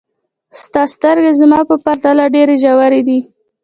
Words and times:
ستا 0.61 0.81
سترګې 0.95 1.31
زموږ 1.39 1.63
په 1.69 1.75
پرتله 1.85 2.23
ډېرې 2.35 2.55
ژورې 2.63 3.01
دي. 3.07 3.19